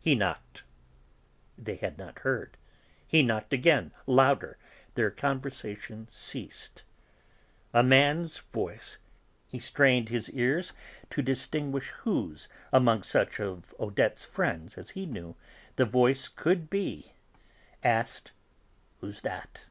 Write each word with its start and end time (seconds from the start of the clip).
He 0.00 0.14
knocked. 0.14 0.62
They 1.58 1.74
had 1.74 1.98
not 1.98 2.20
heard; 2.20 2.56
he 3.04 3.24
knocked 3.24 3.52
again; 3.52 3.90
louder; 4.06 4.58
their 4.94 5.10
conversation 5.10 6.06
ceased. 6.12 6.84
A 7.74 7.82
man's 7.82 8.38
voice 8.52 8.98
he 9.48 9.58
strained 9.58 10.08
his 10.08 10.30
ears 10.30 10.72
to 11.10 11.20
distinguish 11.20 11.88
whose, 12.06 12.48
among 12.72 13.02
such 13.02 13.40
of 13.40 13.74
Odette's 13.80 14.24
friends 14.24 14.78
as 14.78 14.90
he 14.90 15.04
knew, 15.04 15.34
the 15.74 15.84
voice 15.84 16.28
could 16.28 16.70
be 16.70 17.14
asked: 17.82 18.30
"Who's 19.00 19.22
that?" 19.22 19.64